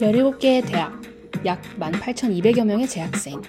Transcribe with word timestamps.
열일곱 0.00 0.38
개의 0.38 0.62
대학, 0.62 0.92
약 1.44 1.62
18,200여 1.80 2.64
명의 2.64 2.86
재학생. 2.86 3.40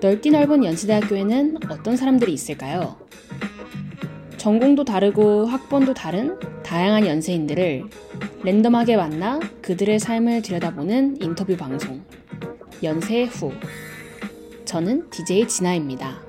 넓디 0.00 0.30
넓은 0.30 0.64
연세대학교에는 0.64 1.58
어떤 1.68 1.96
사람들이 1.96 2.32
있을까요? 2.32 2.96
전공도 4.36 4.84
다르고 4.84 5.46
학번도 5.46 5.94
다른 5.94 6.38
다양한 6.62 7.06
연세인들을 7.06 7.84
랜덤하게 8.42 8.96
만나 8.96 9.38
그들의 9.62 9.98
삶을 9.98 10.42
들여다보는 10.42 11.22
인터뷰 11.22 11.56
방송. 11.56 12.02
연세 12.82 13.24
후. 13.24 13.52
저는 14.64 15.08
DJ 15.10 15.46
진아입니다. 15.46 16.23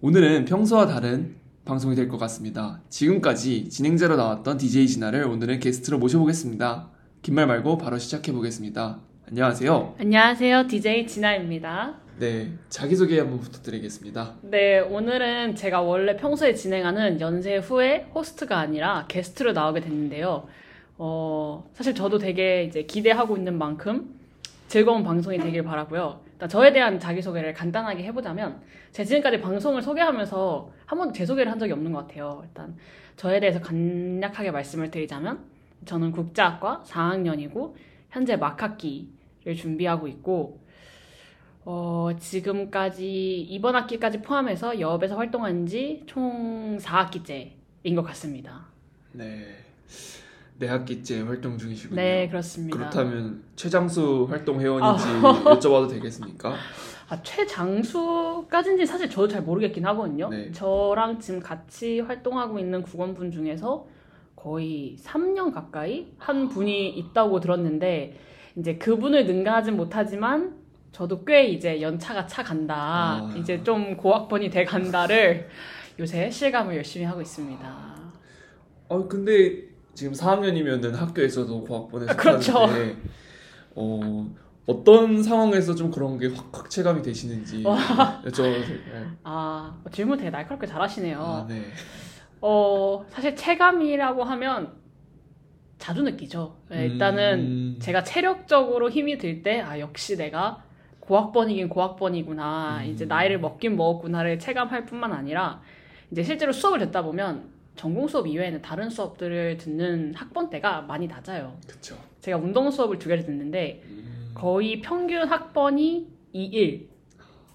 오늘은 0.00 0.44
평소와 0.44 0.86
다른 0.86 1.36
방송이 1.64 1.96
될 1.96 2.08
것 2.08 2.18
같습니다. 2.18 2.80
지금까지 2.88 3.68
진행자로 3.68 4.16
나왔던 4.16 4.58
DJ 4.58 4.86
진아를 4.86 5.24
오늘은 5.24 5.58
게스트로 5.60 5.98
모셔보겠습니다. 5.98 6.90
긴 7.22 7.34
말 7.34 7.46
말고 7.46 7.78
바로 7.78 7.98
시작해 7.98 8.30
보겠습니다. 8.32 9.00
안녕하세요. 9.28 9.96
안녕하세요. 9.98 10.68
DJ 10.68 11.06
진아입니다. 11.06 11.96
네, 12.18 12.52
자기소개 12.68 13.16
한번 13.20 13.38
부탁드리겠습니다. 13.38 14.38
네, 14.42 14.80
오늘은 14.80 15.54
제가 15.54 15.82
원래 15.82 16.16
평소에 16.16 16.52
진행하는 16.52 17.20
연세 17.20 17.58
후에 17.58 18.08
호스트가 18.12 18.58
아니라 18.58 19.04
게스트로 19.06 19.52
나오게 19.52 19.82
됐는데요. 19.82 20.48
어, 20.96 21.70
사실 21.74 21.94
저도 21.94 22.18
되게 22.18 22.64
이제 22.64 22.82
기대하고 22.82 23.36
있는 23.36 23.56
만큼 23.56 24.18
즐거운 24.66 25.04
방송이 25.04 25.38
되길 25.38 25.62
바라고요. 25.62 26.20
일단 26.32 26.48
저에 26.48 26.72
대한 26.72 26.98
자기소개를 26.98 27.54
간단하게 27.54 28.02
해보자면 28.02 28.62
제가 28.90 29.06
지금까지 29.06 29.40
방송을 29.40 29.80
소개하면서 29.80 30.72
한 30.86 30.98
번도 30.98 31.12
제 31.12 31.24
소개를 31.24 31.52
한 31.52 31.60
적이 31.60 31.74
없는 31.74 31.92
것 31.92 32.08
같아요. 32.08 32.42
일단 32.44 32.76
저에 33.14 33.38
대해서 33.38 33.60
간략하게 33.60 34.50
말씀을 34.50 34.90
드리자면 34.90 35.44
저는 35.84 36.10
국자학과 36.10 36.82
4학년이고 36.84 37.74
현재 38.10 38.34
막학기를 38.34 39.54
준비하고 39.56 40.08
있고 40.08 40.58
어, 41.64 42.10
지금까지 42.18 43.40
이번 43.42 43.74
학기까지 43.76 44.22
포함해서 44.22 44.80
여업에서 44.80 45.16
활동한 45.16 45.66
지 45.66 46.02
총 46.06 46.78
4학기째인 46.78 47.94
것 47.94 48.02
같습니다. 48.02 48.66
네, 49.12 49.44
네 50.58 50.66
학기째 50.66 51.20
활동 51.22 51.58
중이시군요. 51.58 52.00
네, 52.00 52.28
그렇습니다. 52.28 52.76
그렇다면 52.76 53.42
최장수 53.56 54.26
활동 54.30 54.60
회원인지 54.60 55.04
아. 55.04 55.44
여쭤봐도 55.58 55.90
되겠습니까? 55.90 56.54
아, 57.10 57.22
최장수까지인지 57.22 58.84
사실 58.86 59.08
저도 59.08 59.28
잘 59.28 59.42
모르겠긴 59.42 59.84
하거든요. 59.86 60.28
네. 60.28 60.50
저랑 60.52 61.20
지금 61.20 61.40
같이 61.40 62.00
활동하고 62.00 62.58
있는 62.58 62.82
국원분 62.82 63.30
중에서 63.30 63.86
거의 64.36 64.96
3년 65.02 65.52
가까이 65.52 66.12
한 66.18 66.48
분이 66.48 66.90
있다고 66.90 67.40
들었는데 67.40 68.18
이제 68.56 68.76
그분을 68.76 69.26
능가하진 69.26 69.76
못하지만 69.76 70.57
저도 70.92 71.24
꽤 71.24 71.44
이제 71.46 71.80
연차가 71.80 72.26
차 72.26 72.42
간다. 72.42 72.74
아. 72.76 73.34
이제 73.36 73.62
좀 73.62 73.96
고학번이 73.96 74.50
돼 74.50 74.64
간다를 74.64 75.48
요새 75.98 76.30
실감을 76.30 76.76
열심히 76.76 77.04
하고 77.04 77.20
있습니다. 77.20 77.96
어 78.88 79.08
근데 79.08 79.64
지금 79.94 80.12
4학년이면은 80.14 80.92
학교에서도 80.94 81.64
고학번에 81.64 82.06
아, 82.10 82.16
그렇죠. 82.16 82.66
어 83.74 84.26
어떤 84.66 85.22
상황에서 85.22 85.74
좀 85.74 85.90
그런 85.90 86.18
게 86.18 86.28
확 86.28 86.48
확 86.52 86.70
체감이 86.70 87.02
되시는지 87.02 87.62
여쭤봐도 87.62 88.66
될까요? 88.66 89.10
아, 89.24 89.76
질문 89.92 90.18
되게 90.18 90.30
날카롭게 90.30 90.66
잘하시네요. 90.66 91.20
아 91.20 91.46
네. 91.48 91.62
어, 92.40 93.04
사실 93.10 93.34
체감이라고 93.34 94.22
하면 94.24 94.72
자주 95.78 96.02
느끼죠. 96.02 96.56
네, 96.70 96.86
일단은 96.86 97.38
음, 97.38 97.76
제가 97.80 98.04
체력적으로 98.04 98.90
힘이 98.90 99.16
들 99.18 99.42
때, 99.42 99.60
아, 99.60 99.78
역시 99.80 100.16
내가 100.16 100.62
고학번이긴 101.08 101.70
고학번이구나. 101.70 102.82
음. 102.82 102.90
이제 102.90 103.06
나이를 103.06 103.40
먹긴 103.40 103.76
먹었구나를 103.76 104.38
체감할 104.38 104.84
뿐만 104.84 105.12
아니라, 105.12 105.62
이제 106.10 106.22
실제로 106.22 106.52
수업을 106.52 106.78
듣다 106.80 107.02
보면 107.02 107.48
전공 107.76 108.06
수업 108.08 108.26
이외에는 108.26 108.60
다른 108.60 108.90
수업들을 108.90 109.56
듣는 109.56 110.12
학번 110.14 110.50
때가 110.50 110.82
많이 110.82 111.06
낮아요. 111.06 111.56
그쵸. 111.66 111.96
제가 112.20 112.36
운동 112.36 112.70
수업을 112.70 112.98
두 112.98 113.08
개를 113.08 113.24
듣는데, 113.24 113.82
음, 113.86 114.32
거의 114.34 114.82
평균 114.82 115.26
학번이 115.26 116.06
21. 116.32 116.88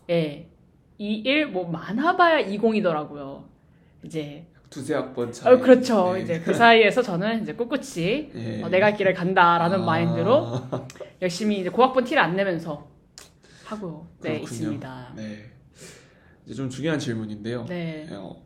예. 0.09 0.50
21, 0.97 1.47
뭐, 1.47 1.69
많아봐야 1.69 2.47
20이더라고요. 2.47 3.44
이제, 4.03 4.47
두세 4.72 4.96
학번 4.96 5.31
차이. 5.31 5.53
어, 5.53 5.59
그렇죠. 5.59 6.13
네. 6.13 6.22
이제 6.22 6.40
그 6.40 6.53
사이에서 6.56 7.03
저는 7.03 7.44
이제 7.44 7.53
꿋꿋이 7.53 8.31
예. 8.34 8.63
어, 8.63 8.69
내가 8.69 8.88
할 8.88 8.97
길을 8.97 9.13
간다라는 9.13 9.81
아, 9.81 9.86
마인드로 9.86 10.62
열심히 11.22 11.59
이제 11.59 11.69
고학번 11.69 12.06
티를 12.06 12.24
안 12.24 12.36
내면서 12.36 12.93
하고 13.66 14.07
네. 14.22 14.40
있습니다. 14.40 15.13
네. 15.16 15.51
이제 16.46 16.56
좀 16.56 16.69
중요한 16.69 17.00
질문인데요. 17.00 17.66
네. 17.66 18.07
어, 18.12 18.41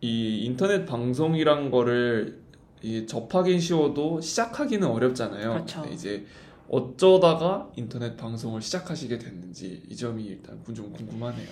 이 0.00 0.44
인터넷 0.44 0.86
방송이란 0.86 1.70
거를 1.70 2.40
이 2.82 3.06
접하긴 3.06 3.60
쉬워도 3.60 4.20
시작하기는 4.20 4.86
어렵잖아요. 4.86 5.52
그렇죠. 5.52 5.82
네, 5.82 5.92
이제 5.92 6.26
어쩌다가 6.68 7.70
인터넷 7.76 8.16
방송을 8.16 8.62
시작하시게 8.62 9.18
됐는지 9.18 9.82
이 9.88 9.94
점이 9.94 10.24
일단 10.24 10.58
좀 10.74 10.92
궁금하네요. 10.92 11.48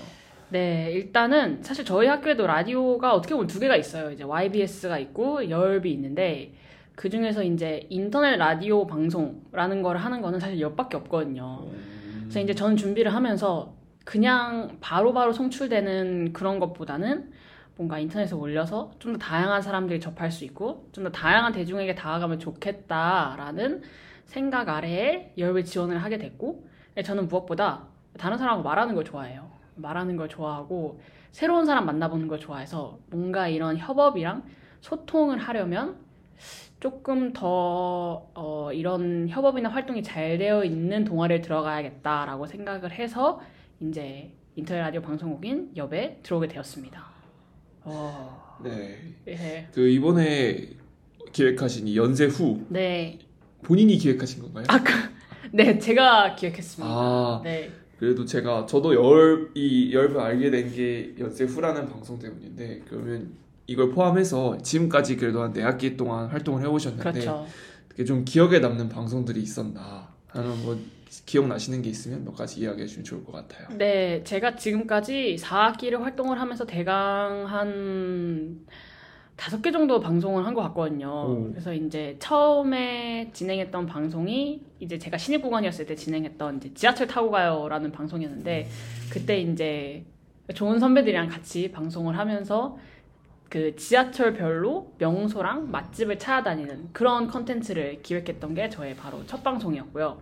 네, 0.50 0.90
일단은 0.92 1.62
사실 1.62 1.84
저희 1.84 2.06
학교에도 2.06 2.46
라디오가 2.46 3.14
어떻게 3.14 3.34
보면 3.34 3.48
두 3.48 3.60
개가 3.60 3.76
있어요. 3.76 4.10
이제 4.10 4.24
YBS가 4.24 4.98
있고 4.98 5.50
열비 5.50 5.92
있는데 5.92 6.54
그 6.94 7.10
중에서 7.10 7.42
이제 7.42 7.86
인터넷 7.90 8.36
라디오 8.36 8.86
방송라는 8.86 9.82
걸 9.82 9.98
하는 9.98 10.22
거는 10.22 10.40
사실 10.40 10.58
열밖에 10.58 10.96
없거든요. 10.96 11.64
음, 11.64 11.97
그래서 12.28 12.40
이제 12.40 12.54
전 12.54 12.76
준비를 12.76 13.14
하면서 13.14 13.74
그냥 14.04 14.76
바로 14.80 15.12
바로 15.12 15.32
송출되는 15.32 16.32
그런 16.32 16.58
것보다는 16.58 17.32
뭔가 17.76 17.98
인터넷에 17.98 18.34
올려서 18.34 18.92
좀 18.98 19.12
더 19.12 19.18
다양한 19.18 19.62
사람들이 19.62 20.00
접할 20.00 20.30
수 20.30 20.44
있고 20.44 20.88
좀 20.92 21.04
더 21.04 21.10
다양한 21.10 21.52
대중에게 21.52 21.94
다가가면 21.94 22.38
좋겠다라는 22.38 23.82
생각 24.26 24.68
아래에 24.68 25.32
열배 25.38 25.62
지원을 25.62 25.98
하게 26.02 26.18
됐고 26.18 26.66
저는 27.04 27.28
무엇보다 27.28 27.86
다른 28.18 28.36
사람하고 28.36 28.62
말하는 28.62 28.94
걸 28.94 29.04
좋아해요. 29.04 29.50
말하는 29.76 30.16
걸 30.16 30.28
좋아하고 30.28 31.00
새로운 31.30 31.64
사람 31.66 31.86
만나보는 31.86 32.26
걸 32.28 32.38
좋아해서 32.40 32.98
뭔가 33.10 33.48
이런 33.48 33.76
협업이랑 33.78 34.42
소통을 34.80 35.38
하려면 35.38 35.96
조금 36.80 37.32
더 37.32 38.30
어, 38.34 38.70
이런 38.72 39.28
협업이나 39.28 39.68
활동이 39.68 40.02
잘 40.02 40.38
되어 40.38 40.64
있는 40.64 41.04
동아리에 41.04 41.40
들어가야겠다라고 41.40 42.46
생각을 42.46 42.92
해서 42.92 43.40
이제 43.80 44.30
인터넷 44.54 44.80
라디오 44.80 45.00
방송국인 45.02 45.72
엽에 45.76 46.20
들어오게 46.22 46.48
되었습니다. 46.48 47.04
어, 47.84 48.58
네. 48.62 48.96
예. 49.26 49.68
그 49.72 49.88
이번에 49.88 50.68
기획하신 51.32 51.88
이 51.88 51.96
연세 51.96 52.26
후 52.26 52.64
네, 52.68 53.18
본인이 53.62 53.96
기획하신 53.96 54.42
건가요? 54.42 54.64
아, 54.68 54.82
그, 54.82 54.92
네, 55.52 55.78
제가 55.78 56.34
기획했습니다. 56.36 56.92
아, 56.92 57.40
네. 57.42 57.70
그래도 57.98 58.24
제가 58.24 58.66
저도 58.66 58.94
열이 58.94 59.92
열을 59.92 60.18
알게 60.20 60.50
된 60.50 60.72
게 60.72 61.14
연세 61.18 61.44
후라는 61.44 61.88
방송 61.88 62.18
때문인데 62.18 62.82
그러면 62.88 63.32
이걸 63.68 63.90
포함해서 63.90 64.58
지금까지 64.58 65.16
그래도 65.16 65.42
한네 65.42 65.62
학기 65.62 65.96
동안 65.96 66.26
활동을 66.28 66.62
해오셨는데 66.62 67.10
그렇죠. 67.10 67.46
어떻게 67.86 68.04
좀 68.04 68.24
기억에 68.24 68.58
남는 68.58 68.88
방송들이 68.88 69.40
있었나 69.40 70.08
하는 70.28 70.62
뭐 70.64 70.76
기억나시는 71.26 71.82
게 71.82 71.90
있으면 71.90 72.24
몇 72.24 72.34
가지 72.34 72.60
이야기해 72.60 72.86
주면 72.86 73.04
좋을 73.04 73.24
것 73.24 73.32
같아요. 73.32 73.68
네, 73.76 74.22
제가 74.24 74.56
지금까지 74.56 75.36
4학기를 75.38 76.00
활동을 76.00 76.40
하면서 76.40 76.64
대강 76.64 77.44
한 77.46 78.66
다섯 79.36 79.60
개 79.62 79.70
정도 79.70 80.00
방송을 80.00 80.46
한 80.46 80.54
것 80.54 80.62
같거든요. 80.62 81.08
오. 81.10 81.50
그래서 81.50 81.72
이제 81.74 82.16
처음에 82.18 83.30
진행했던 83.34 83.84
방송이 83.86 84.62
이제 84.80 84.98
제가 84.98 85.18
신입 85.18 85.42
구간이었을 85.42 85.84
때 85.86 85.94
진행했던 85.94 86.56
이제 86.56 86.72
지하철 86.74 87.06
타고 87.06 87.30
가요라는 87.30 87.92
방송이었는데 87.92 88.66
그때 89.10 89.38
이제 89.40 90.04
좋은 90.54 90.78
선배들이랑 90.80 91.28
같이 91.28 91.70
방송을 91.70 92.16
하면서 92.18 92.78
그 93.48 93.74
지하철별로 93.76 94.92
명소랑 94.98 95.70
맛집을 95.70 96.18
찾아다니는 96.18 96.90
그런 96.92 97.28
컨텐츠를 97.28 98.02
기획했던 98.02 98.54
게 98.54 98.68
저의 98.68 98.94
바로 98.94 99.24
첫 99.26 99.42
방송이었고요. 99.42 100.20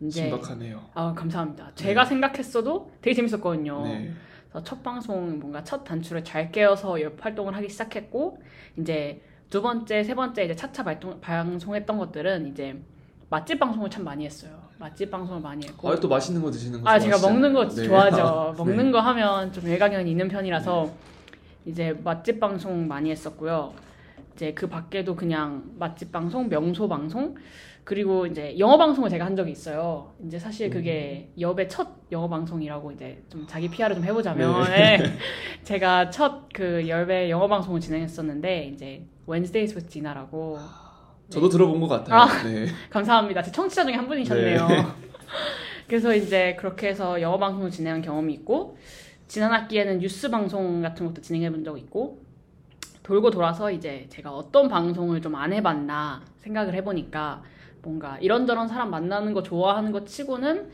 이제 0.00 0.22
신박하네요. 0.22 0.80
아 0.94 1.12
감사합니다. 1.14 1.72
제가 1.74 2.04
생각했어도 2.04 2.90
되게 3.02 3.14
재밌었거든요. 3.14 3.82
네. 3.84 4.12
첫 4.64 4.82
방송 4.82 5.38
뭔가 5.38 5.62
첫 5.64 5.84
단추를 5.84 6.24
잘 6.24 6.50
깨어서 6.50 7.00
옆 7.02 7.24
활동을 7.24 7.54
하기 7.56 7.68
시작했고 7.68 8.38
이제 8.78 9.22
두 9.48 9.60
번째, 9.62 10.02
세 10.02 10.14
번째 10.14 10.44
이제 10.44 10.56
차차 10.56 10.82
발동, 10.82 11.20
방송했던 11.20 11.98
것들은 11.98 12.48
이제 12.48 12.78
맛집 13.28 13.58
방송을 13.58 13.90
참 13.90 14.04
많이 14.04 14.24
했어요. 14.24 14.50
맛집 14.78 15.10
방송을 15.10 15.40
많이 15.40 15.66
했고. 15.66 15.90
아, 15.90 15.96
또 15.96 16.08
맛있는 16.08 16.42
거 16.42 16.50
드시는 16.50 16.82
거아 16.82 16.98
제가 16.98 17.16
좋아하시잖아요. 17.16 17.40
먹는 17.40 17.54
거 17.54 17.68
네. 17.68 17.86
좋아하죠. 17.86 18.54
네. 18.56 18.64
먹는 18.64 18.92
거 18.92 19.00
하면 19.00 19.52
좀 19.52 19.66
일가견이 19.68 20.10
있는 20.10 20.28
편이라서 20.28 20.90
이제 21.64 21.92
맛집 22.04 22.40
방송 22.40 22.88
많이 22.88 23.10
했었고요. 23.10 23.72
이제 24.34 24.52
그 24.54 24.68
밖에도 24.68 25.14
그냥 25.14 25.64
맛집 25.78 26.10
방송, 26.10 26.48
명소 26.48 26.88
방송 26.88 27.36
그리고 27.84 28.26
이제 28.26 28.56
영어 28.58 28.78
방송을 28.78 29.10
제가 29.10 29.24
한 29.24 29.34
적이 29.34 29.52
있어요. 29.52 30.12
이제 30.24 30.38
사실 30.38 30.70
그게 30.70 31.30
여배 31.38 31.66
첫 31.66 31.88
영어 32.12 32.28
방송이라고 32.28 32.92
이제 32.92 33.22
좀 33.28 33.44
자기 33.48 33.68
PR을 33.68 33.96
좀 33.96 34.04
해보자면 34.04 34.64
네. 34.70 35.02
제가 35.64 36.10
첫그 36.10 36.86
열배 36.86 37.28
영어 37.28 37.48
방송을 37.48 37.80
진행했었는데 37.80 38.70
이제 38.74 39.04
Wednesdays 39.28 39.74
with 39.74 39.90
Gina라고 39.90 40.58
저도 41.28 41.48
들어본 41.48 41.80
것 41.80 41.88
같아요. 41.88 42.26
네. 42.44 42.66
감사합니다. 42.90 43.42
제 43.42 43.50
청취자 43.50 43.84
중에 43.84 43.94
한 43.94 44.06
분이셨네요. 44.06 44.68
그래서 45.88 46.14
이제 46.14 46.56
그렇게 46.58 46.88
해서 46.88 47.20
영어 47.20 47.38
방송을 47.38 47.70
진행한 47.70 48.00
경험이 48.00 48.34
있고 48.34 48.76
지난 49.28 49.52
학기에는 49.52 49.98
뉴스 49.98 50.30
방송 50.30 50.82
같은 50.82 51.06
것도 51.06 51.22
진행해 51.22 51.50
본 51.50 51.64
적 51.64 51.78
있고 51.78 52.22
돌고 53.02 53.30
돌아서 53.30 53.70
이제 53.70 54.06
제가 54.10 54.30
어떤 54.32 54.68
방송을 54.68 55.20
좀 55.20 55.34
안 55.34 55.52
해봤나 55.52 56.22
생각을 56.38 56.74
해보니까 56.74 57.42
뭔가 57.82 58.18
이런저런 58.18 58.68
사람 58.68 58.90
만나는 58.90 59.32
거 59.32 59.42
좋아하는 59.42 59.90
것 59.92 60.06
치고는 60.06 60.70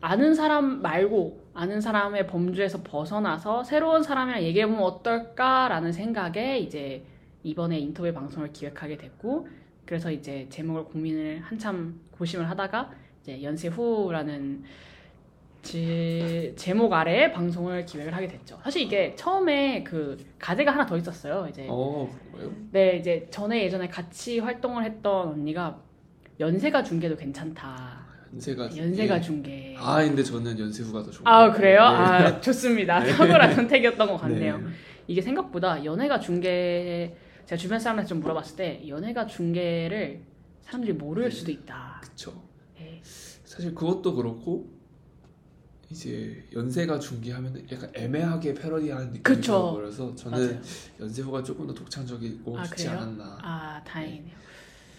아는 0.00 0.34
사람 0.34 0.80
말고 0.82 1.42
아는 1.54 1.80
사람의 1.80 2.26
범주에서 2.26 2.82
벗어나서 2.82 3.64
새로운 3.64 4.02
사람이랑 4.02 4.42
얘기해보면 4.42 4.82
어떨까라는 4.82 5.92
생각에 5.92 6.58
이제 6.58 7.04
이번에 7.42 7.78
인터뷰 7.78 8.12
방송을 8.12 8.52
기획하게 8.52 8.96
됐고 8.96 9.46
그래서 9.84 10.10
이제 10.10 10.46
제목을 10.48 10.84
고민을 10.84 11.40
한참 11.42 12.00
고심을 12.12 12.48
하다가 12.48 12.90
이제 13.22 13.42
연세 13.42 13.68
후라는 13.68 14.64
지, 15.62 16.52
제목 16.56 16.92
아래 16.92 17.32
방송을 17.32 17.86
기획을 17.86 18.14
하게 18.14 18.26
됐죠. 18.26 18.58
사실 18.62 18.82
이게 18.82 19.14
처음에 19.16 19.84
그 19.84 20.16
가제가 20.38 20.72
하나 20.72 20.84
더 20.84 20.96
있었어요. 20.96 21.46
이제 21.48 21.66
어, 21.68 22.10
그런가요? 22.32 22.52
네 22.72 22.96
이제 22.96 23.26
전에 23.30 23.62
예전에 23.64 23.88
같이 23.88 24.40
활동을 24.40 24.84
했던 24.84 25.28
언니가 25.28 25.80
연세가 26.40 26.82
중계도 26.82 27.16
괜찮다. 27.16 28.02
연세가 28.32 28.76
연세가 28.76 29.16
예. 29.16 29.20
중계. 29.20 29.76
아, 29.78 30.02
근데 30.02 30.22
저는 30.22 30.58
연세 30.58 30.82
후가 30.82 31.02
더 31.04 31.10
좋은 31.10 31.26
아것 31.26 31.56
그래요? 31.56 31.78
네. 31.80 31.84
아 31.84 32.40
좋습니다. 32.40 33.00
탁월한 33.06 33.54
선택이었던 33.54 34.08
것 34.08 34.16
같네요. 34.16 34.58
네. 34.58 34.64
이게 35.06 35.20
생각보다 35.20 35.84
연예가 35.84 36.18
중계 36.18 37.14
제가 37.46 37.56
주변 37.56 37.78
사람한테 37.78 38.08
좀 38.08 38.20
물어봤을 38.20 38.56
때 38.56 38.82
연예가 38.88 39.26
중계를 39.26 40.22
사람들이 40.62 40.94
모를 40.94 41.30
수도 41.30 41.52
있다. 41.52 42.02
네. 42.78 43.00
사실 43.44 43.74
그것도 43.74 44.14
그렇고 44.14 44.71
이제 45.96 46.42
연세가 46.54 46.98
중계하면 46.98 47.66
약간 47.70 47.90
애매하게 47.94 48.54
패러디하는 48.54 49.06
느낌이 49.08 49.22
그쵸. 49.22 49.74
들어서 49.76 50.14
저는 50.14 50.38
맞아요. 50.38 50.60
연세후가 51.00 51.42
조금 51.42 51.66
더 51.66 51.74
독창적이고 51.74 52.58
아, 52.58 52.64
좋지 52.64 52.86
그래요? 52.86 52.98
않았나. 52.98 53.38
아 53.42 53.82
다행이네요. 53.84 54.34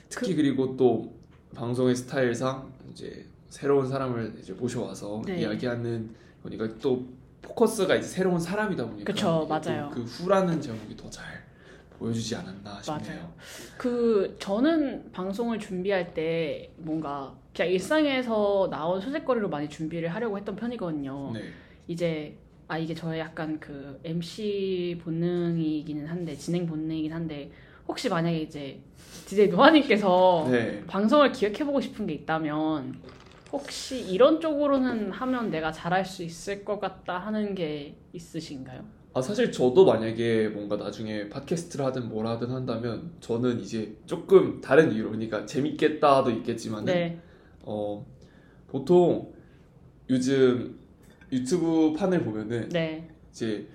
특히 0.09 0.35
그 0.35 0.41
리고 0.41 0.77
또 0.77 1.11
방송의 1.55 1.95
스타일상 1.95 2.71
이제 2.91 3.25
새로운 3.49 3.87
사람을 3.89 4.35
이제 4.39 4.53
모셔와서 4.53 5.23
네. 5.25 5.41
이야기하는 5.41 6.13
거니까 6.43 6.69
또 6.79 7.07
포커스가 7.41 7.95
이제 7.95 8.07
새로운 8.07 8.39
사람이다 8.39 8.85
보니까 8.85 9.11
그쵸, 9.11 9.45
맞아요. 9.49 9.89
그 9.91 10.03
후라는 10.03 10.61
제목이 10.61 10.95
더 10.95 11.09
잘 11.09 11.43
보여주지 12.03 12.35
않았나 12.35 12.81
싶네요. 12.81 13.15
맞아요. 13.15 13.33
그 13.77 14.35
저는 14.39 15.11
방송을 15.13 15.57
준비할 15.59 16.13
때 16.13 16.69
뭔가 16.77 17.33
그냥 17.55 17.71
일상에서 17.71 18.67
나온 18.69 18.99
소재거리로 18.99 19.47
많이 19.47 19.69
준비를 19.69 20.09
하려고 20.09 20.37
했던 20.37 20.55
편이거든요. 20.55 21.31
네. 21.33 21.41
이제 21.87 22.37
아 22.67 22.77
이게 22.77 22.93
저의 22.93 23.21
약간 23.21 23.57
그 23.59 23.99
MC 24.03 24.99
본능이기는 25.03 26.05
한데 26.07 26.35
진행 26.35 26.67
본능이긴 26.67 27.13
한데 27.13 27.51
혹시 27.87 28.09
만약에 28.09 28.41
이제 28.41 28.79
DJ 29.25 29.47
노아님께서 29.47 30.47
네. 30.51 30.83
방송을 30.85 31.31
기획해보고 31.31 31.79
싶은 31.79 32.07
게 32.07 32.13
있다면 32.13 32.99
혹시 33.51 34.01
이런 34.01 34.41
쪽으로는 34.41 35.11
하면 35.11 35.51
내가 35.51 35.71
잘할 35.71 36.03
수 36.05 36.23
있을 36.23 36.65
것 36.65 36.79
같다 36.79 37.19
하는 37.19 37.55
게 37.55 37.95
있으신가요? 38.11 38.83
아 39.15 39.21
사실 39.21 39.51
저도 39.51 39.85
만약에 39.85 40.47
뭔가 40.49 40.75
나중에 40.75 41.29
팟캐스트를 41.29 41.85
하든 41.85 42.09
뭘 42.09 42.25
하든 42.25 42.49
한다면 42.49 43.11
저는 43.19 43.59
이제 43.59 43.95
조금 44.07 44.59
다른 44.59 44.91
이유로 44.91 45.09
그러니까 45.11 45.45
재밌겠다도 45.45 46.31
있겠지만 46.31 46.85
네, 46.85 47.19
어 47.61 48.03
보통 48.67 49.31
요즘 50.09 50.79
유튜브 51.31 51.93
판을 51.93 52.23
보면은 52.23 52.69
네, 52.69 53.07
이제 53.31 53.67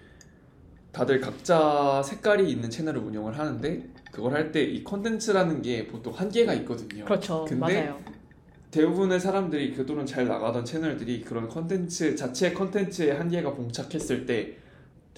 다들 0.90 1.20
각자 1.20 2.02
색깔이 2.02 2.50
있는 2.50 2.68
채널을 2.70 3.00
운영을 3.00 3.38
하는데 3.38 3.88
그걸 4.10 4.32
할 4.32 4.50
때 4.50 4.64
이 4.64 4.82
컨텐츠라는 4.82 5.62
게 5.62 5.86
보통 5.86 6.12
한계가 6.14 6.52
있거든요. 6.54 7.04
그렇죠, 7.04 7.44
근데 7.44 7.82
맞아요. 7.84 8.00
대부분의 8.72 9.20
사람들이 9.20 9.72
그동안 9.74 10.04
잘 10.04 10.26
나가던 10.26 10.64
채널들이 10.64 11.20
그런 11.20 11.48
컨텐츠 11.48 12.16
자체 12.16 12.52
컨텐츠의 12.52 13.14
한계가 13.14 13.52
봉착했을 13.54 14.26
때 14.26 14.56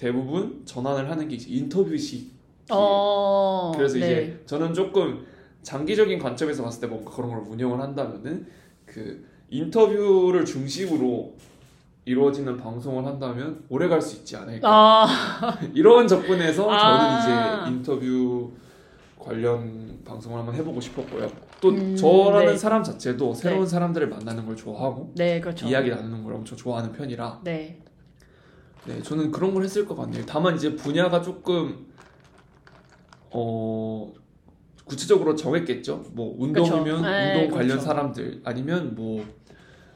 대부분 0.01 0.63
전환을 0.65 1.11
하는 1.11 1.27
게 1.27 1.37
인터뷰식. 1.39 2.31
어, 2.71 3.71
그래서 3.75 3.99
네. 3.99 3.99
이제 3.99 4.43
저는 4.47 4.73
조금 4.73 5.23
장기적인 5.61 6.17
관점에서 6.17 6.63
봤을 6.63 6.81
때 6.81 6.87
뭔가 6.87 7.11
그런 7.11 7.29
걸 7.29 7.43
운영을 7.47 7.79
한다면은 7.79 8.47
그 8.83 9.23
인터뷰를 9.51 10.43
중심으로 10.43 11.35
이루어지는 12.05 12.57
방송을 12.57 13.05
한다면 13.05 13.63
오래 13.69 13.87
갈 13.87 14.01
수 14.01 14.15
있지 14.15 14.35
않을까. 14.35 14.67
아, 14.67 15.07
이런 15.75 16.07
접근에서 16.07 16.67
아. 16.71 17.59
저는 17.59 17.67
이제 17.67 17.71
인터뷰 17.77 18.51
관련 19.19 19.99
방송을 20.03 20.39
한번 20.39 20.55
해보고 20.55 20.81
싶었고요. 20.81 21.29
또 21.61 21.69
음, 21.69 21.95
저라는 21.95 22.53
네. 22.53 22.57
사람 22.57 22.83
자체도 22.83 23.35
새로운 23.35 23.67
사람들을 23.67 24.09
만나는 24.09 24.47
걸 24.47 24.55
좋아하고 24.55 25.11
네, 25.15 25.39
그렇죠. 25.39 25.67
이야기 25.67 25.91
나누는 25.91 26.23
걸 26.23 26.33
엄청 26.33 26.57
좋아하는 26.57 26.91
편이라 26.91 27.41
네, 27.43 27.79
네 28.85 29.01
저는 29.01 29.31
그런 29.31 29.53
걸 29.53 29.63
했을 29.63 29.85
것 29.85 29.95
같네요. 29.95 30.23
다만 30.25 30.55
이제 30.55 30.75
분야가 30.75 31.21
조금 31.21 31.85
어 33.29 34.11
구체적으로 34.85 35.35
정했겠죠. 35.35 36.03
뭐 36.13 36.35
운동이면 36.39 36.83
그쵸. 36.83 37.01
네, 37.01 37.35
운동 37.35 37.51
관련 37.51 37.69
그렇죠. 37.69 37.85
사람들 37.85 38.41
아니면 38.43 38.95
뭐 38.95 39.25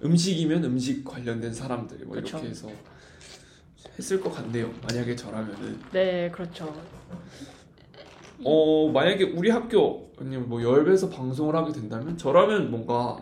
음식이면 0.04 0.63
음식 0.65 1.04
관련된 1.04 1.54
사람들 1.54 2.06
뭐 2.06 2.15
그쵸. 2.15 2.38
이렇게 2.38 2.50
해서 2.50 2.70
했을 3.98 4.22
것 4.22 4.32
같네요. 4.32 4.72
만약에 4.84 5.15
저라면은. 5.15 5.80
네, 5.92 6.30
그렇죠. 6.32 6.74
어 8.44 8.92
만약에 8.92 9.24
우리 9.36 9.50
학교 9.50 10.12
아니면 10.20 10.48
뭐 10.48 10.62
열배에서 10.62 11.10
방송을 11.10 11.56
하게 11.56 11.72
된다면 11.72 12.18
저라면 12.18 12.70
뭔가 12.70 13.18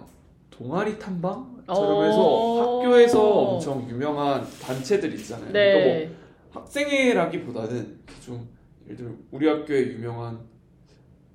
동아리 0.49 0.99
탐방 0.99 1.52
처럼 1.67 2.03
해서 2.05 2.19
어. 2.21 2.79
학교에서 2.81 3.21
엄청 3.23 3.87
유명한 3.89 4.45
단체들 4.61 5.13
있잖아요. 5.15 5.47
그러니까 5.51 5.79
뭐 5.79 5.93
네, 5.93 6.09
학생회라기보다는 6.51 7.99
좀 8.25 8.47
예를 8.85 8.97
들어 8.97 9.09
우리 9.31 9.47
학교에 9.47 9.79
유명한 9.93 10.39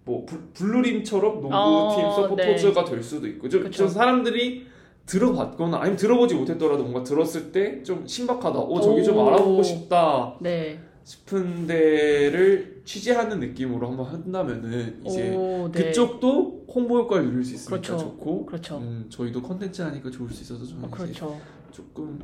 뭐 0.05 0.25
블- 0.27 0.49
블루림처럼 0.55 1.41
농구팀 1.41 2.05
어, 2.05 2.11
서포터즈가 2.15 2.85
될 2.85 3.03
수도 3.03 3.27
있고 3.29 3.49
좀. 3.49 3.71
좀 3.71 3.89
사람들이 3.89 4.67
들어봤거나 5.07 5.79
아니면 5.79 5.97
들어보지 5.97 6.35
못했더라도 6.35 6.83
뭔가 6.83 7.03
들었을 7.03 7.51
때 7.53 7.83
좀 7.83 8.07
신박하다. 8.07 8.59
어 8.59 8.81
저기 8.81 9.03
좀 9.03 9.17
오. 9.17 9.29
알아보고 9.29 9.63
싶다 9.63 10.35
네. 10.41 10.79
싶은 11.19 11.67
데를 11.67 12.83
취재하는 12.85 13.41
느낌으로 13.41 13.89
한번 13.89 14.07
한다면은 14.07 15.01
이제 15.07 15.31
오, 15.35 15.71
네. 15.73 15.85
그쪽도 15.85 16.67
홍보 16.69 16.99
효과를 16.99 17.31
누릴 17.31 17.43
수 17.47 17.55
있으니까 17.55 17.81
그렇죠. 17.81 17.99
좋고 17.99 18.45
그렇죠. 18.45 18.77
음, 18.77 19.07
저희도 19.09 19.41
컨텐츠 19.41 19.81
하니까 19.81 20.11
좋을 20.11 20.29
수 20.29 20.43
있어서 20.43 20.67
저는 20.67 20.85
어, 20.85 20.91
그렇죠. 20.91 21.41
조금 21.71 22.19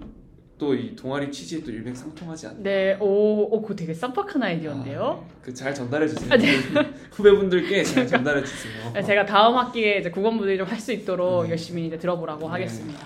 또 0.59 0.75
이 0.75 0.95
동아리 0.95 1.33
취지에 1.33 1.63
또 1.65 1.71
일맥상통하지 1.71 2.47
않나. 2.47 2.59
네, 2.63 2.97
오, 3.01 3.49
오, 3.57 3.63
그거 3.63 3.75
되게 3.75 3.95
쌈박한 3.95 4.43
아이디어인데요. 4.43 5.27
그잘 5.41 5.75
전달해 5.75 6.07
주세요. 6.07 6.31
아, 6.31 6.37
네. 6.37 6.47
후배분들께 7.11 7.83
잘 7.85 8.07
전달해 8.07 8.45
주세요. 8.45 8.93
네, 8.93 9.03
제가 9.03 9.25
다음 9.25 9.57
학기에 9.57 9.99
이제 10.01 10.11
국원분들이 10.11 10.59
좀 10.59 10.67
할 10.67 10.79
수 10.79 10.93
있도록 10.93 11.45
네. 11.45 11.51
열심히 11.53 11.87
이제 11.87 11.97
들어보라고 11.99 12.43
네. 12.43 12.47
하겠습니다. 12.49 13.01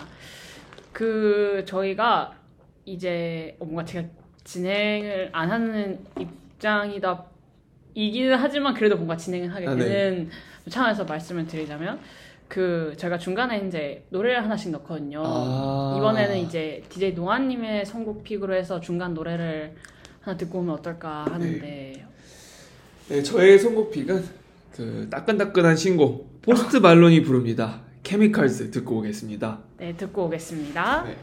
그 0.92 1.62
저희가 1.66 2.36
이제 2.84 3.56
어, 3.60 3.64
뭔가 3.64 3.84
제가 3.84 4.08
진행을 4.48 5.28
안 5.32 5.50
하는 5.50 5.98
입장이다 6.18 7.24
이기는 7.92 8.34
하지만 8.34 8.72
그래도 8.72 8.96
뭔가 8.96 9.14
진행을 9.14 9.54
하게 9.54 9.66
아, 9.66 9.74
네. 9.74 9.84
되는 9.84 10.30
차원에서 10.70 11.04
말씀을 11.04 11.46
드리자면 11.46 12.00
그 12.48 12.94
저희가 12.96 13.18
중간에 13.18 13.66
이제 13.66 14.06
노래를 14.08 14.42
하나씩 14.42 14.70
넣거든요. 14.70 15.22
아. 15.22 15.96
이번에는 15.98 16.38
이제 16.38 16.82
DJ 16.88 17.12
노아님의 17.12 17.84
선곡 17.84 18.24
픽으로 18.24 18.54
해서 18.54 18.80
중간 18.80 19.12
노래를 19.12 19.74
하나 20.22 20.38
듣고 20.38 20.60
오면 20.60 20.76
어떨까 20.76 21.26
하는데 21.30 22.06
네, 23.08 23.22
저의 23.22 23.58
선곡 23.58 23.90
픽은 23.90 24.24
그 24.72 25.08
따끈따끈한 25.10 25.76
신곡 25.76 26.40
포스트 26.40 26.78
말론이 26.78 27.22
부릅니다. 27.22 27.82
케미칼스 28.02 28.70
듣고 28.70 28.98
오겠습니다. 29.00 29.58
네 29.76 29.94
듣고 29.94 30.24
오겠습니다. 30.24 31.02
네. 31.02 31.16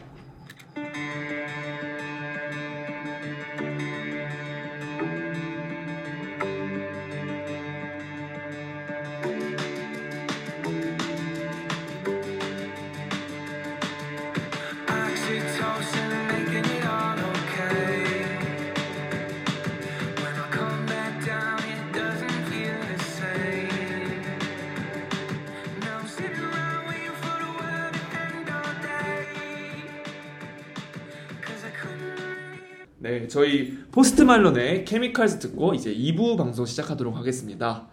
네, 33.06 33.28
저희 33.28 33.78
포스트 33.92 34.24
말론의 34.24 34.84
케미칼스 34.84 35.38
듣고 35.38 35.76
이제 35.76 35.94
2부 35.94 36.40
방송 36.40 36.66
시작하도록 36.66 37.16
하겠습니다. 37.16 37.88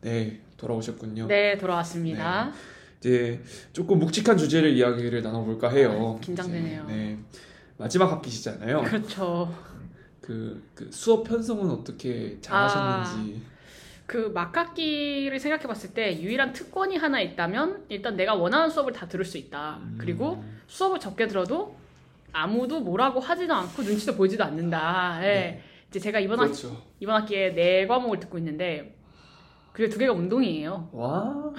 네, 0.00 0.40
돌아오셨군요. 0.56 1.28
네 1.28 1.56
돌아왔습니다. 1.56 2.50
이제 2.98 3.40
조금 3.72 4.00
묵직한 4.00 4.36
주제를 4.36 4.70
이야기를 4.70 5.22
나눠볼까 5.22 5.68
해요. 5.68 6.16
아, 6.18 6.20
긴장되네요. 6.20 6.82
이제, 6.82 6.92
네, 6.92 7.18
마지막 7.76 8.10
학기시잖아요. 8.10 8.82
그렇죠. 8.82 9.54
그, 10.20 10.60
그 10.74 10.90
수업 10.90 11.22
편성은 11.22 11.70
어떻게 11.70 12.36
잘 12.40 12.56
아. 12.56 12.64
하셨는지. 12.64 13.42
그 14.04 14.32
막학기를 14.34 15.38
생각해봤을 15.38 15.94
때 15.94 16.20
유일한 16.20 16.52
특권이 16.52 16.96
하나 16.96 17.20
있다면 17.20 17.84
일단 17.88 18.16
내가 18.16 18.34
원하는 18.34 18.68
수업을 18.68 18.92
다 18.92 19.06
들을 19.06 19.24
수 19.24 19.38
있다. 19.38 19.78
음. 19.80 19.94
그리고 19.96 20.42
수업을 20.66 20.98
적게 20.98 21.28
들어도 21.28 21.85
아무도 22.40 22.80
뭐라고 22.80 23.18
하지도 23.20 23.54
않고 23.54 23.82
눈치도 23.82 24.14
보이지도 24.14 24.44
않는다. 24.44 25.18
예. 25.22 25.26
네. 25.26 25.62
이제 25.88 25.98
제가 25.98 26.20
이번 26.20 26.38
학 26.40 26.44
그렇죠. 26.46 26.76
이번 27.00 27.22
학기에 27.22 27.54
네 27.54 27.86
과목을 27.86 28.20
듣고 28.20 28.36
있는데 28.38 28.96
그게 29.72 29.88
두 29.88 29.98
개가 29.98 30.12
운동이에요. 30.12 30.90
와, 30.92 31.52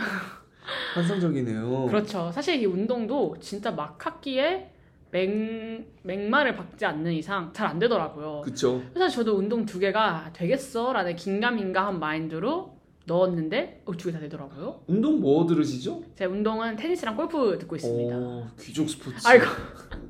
환상적이네요. 0.93 1.85
그렇죠. 1.89 2.31
사실 2.31 2.61
이 2.61 2.65
운동도 2.65 3.37
진짜 3.39 3.71
막 3.71 3.97
학기에 4.05 4.71
맹 5.11 5.85
맹마를 6.03 6.55
박지 6.55 6.85
않는 6.85 7.13
이상 7.13 7.51
잘 7.53 7.67
안 7.67 7.79
되더라고요. 7.79 8.41
그쵸. 8.41 8.83
그래서 8.93 9.15
저도 9.15 9.35
운동 9.37 9.65
두 9.65 9.79
개가 9.79 10.31
되겠어 10.33 10.93
라는 10.93 11.15
긴가민가한 11.15 11.99
마인드로 11.99 12.77
넣었는데 13.05 13.83
어, 13.85 13.93
두개 13.93 14.11
다 14.11 14.19
되더라고요. 14.19 14.81
운동 14.87 15.21
뭐 15.21 15.47
들으시죠? 15.47 16.03
제 16.15 16.25
운동은 16.25 16.75
테니스랑 16.75 17.15
골프 17.15 17.57
듣고 17.57 17.77
있습니다. 17.77 18.15
오, 18.17 18.47
귀족 18.59 18.89
스포츠. 18.89 19.25
아이고. 19.25 19.45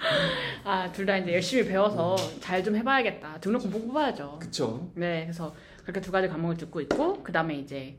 아, 0.64 0.90
둘 0.92 1.06
다 1.06 1.16
이제 1.18 1.34
열심히 1.34 1.66
배워서 1.66 2.16
잘 2.40 2.62
좀 2.64 2.76
해봐야겠다. 2.76 3.38
등록금 3.40 3.70
꼭 3.70 3.86
뽑아야죠. 3.88 4.38
그쵸. 4.40 4.90
네, 4.94 5.22
그래서 5.24 5.54
그렇게 5.82 6.00
두 6.00 6.10
가지 6.12 6.28
과목을 6.28 6.56
듣고 6.56 6.80
있고, 6.82 7.22
그 7.22 7.32
다음에 7.32 7.54
이제 7.56 7.96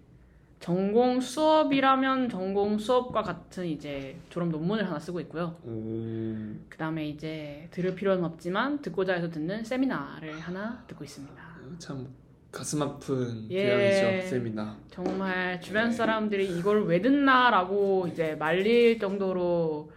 전공 0.59 1.19
수업이라면 1.19 2.29
전공 2.29 2.77
수업과 2.77 3.23
같은 3.23 3.65
이제 3.65 4.15
졸업 4.29 4.49
논문을 4.49 4.85
하나 4.87 4.99
쓰고 4.99 5.19
있고요. 5.21 5.57
오, 5.63 6.55
그 6.69 6.77
다음에 6.77 7.07
이제 7.07 7.67
들을 7.71 7.95
필요는 7.95 8.23
없지만 8.23 8.81
듣고자 8.83 9.13
해서 9.13 9.29
듣는 9.31 9.63
세미나를 9.63 10.39
하나 10.39 10.83
듣고 10.87 11.03
있습니다. 11.03 11.33
참 11.79 12.07
가슴 12.51 12.81
아픈 12.83 13.47
예. 13.49 13.65
교양이죠, 13.65 14.29
세미나. 14.29 14.77
정말 14.91 15.59
주변 15.61 15.89
네. 15.89 15.91
사람들이 15.95 16.59
이걸 16.59 16.85
왜 16.85 17.01
듣나라고 17.01 18.07
이제 18.11 18.35
말릴 18.35 18.99
정도로 18.99 19.91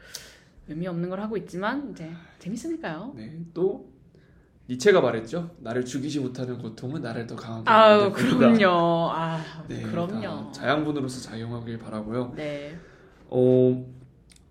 의미 0.69 0.87
없는 0.87 1.11
걸 1.11 1.21
하고 1.21 1.37
있지만 1.37 1.91
이제 1.93 2.11
재밌으니까요. 2.39 3.13
네, 3.17 3.39
또 3.53 3.93
니체가 4.69 5.01
말했죠. 5.01 5.51
나를 5.59 5.85
죽이지 5.85 6.21
못하는 6.21 6.57
고통은 6.59 7.03
나를 7.03 7.27
더 7.27 7.37
강하게 7.37 7.71
만든다. 7.71 8.13
그럼요. 8.39 9.11
아 9.13 9.65
네, 9.69 9.83
그럼요. 9.83 10.23
다 10.47 10.53
자양분으로서 10.53 11.21
작용하길 11.21 11.79
바라고요. 11.79 12.33
네. 12.35 12.75
어, 13.29 13.87